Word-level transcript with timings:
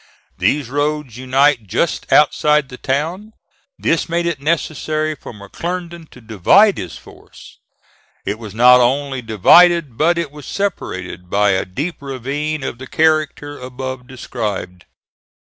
These 0.39 0.67
roads 0.71 1.15
unite 1.17 1.67
just 1.67 2.11
outside 2.11 2.69
the 2.69 2.77
town. 2.79 3.33
This 3.77 4.09
made 4.09 4.25
it 4.25 4.39
necessary 4.41 5.13
for 5.13 5.31
McClernand 5.31 6.09
to 6.09 6.19
divide 6.21 6.79
his 6.79 6.97
force. 6.97 7.59
It 8.25 8.39
was 8.39 8.55
not 8.55 8.79
only 8.79 9.21
divided, 9.21 9.99
but 9.99 10.17
it 10.17 10.31
was 10.31 10.47
separated 10.47 11.29
by 11.29 11.51
a 11.51 11.65
deep 11.65 11.97
ravine 12.01 12.63
of 12.63 12.79
the 12.79 12.87
character 12.87 13.59
above 13.59 14.07
described. 14.07 14.85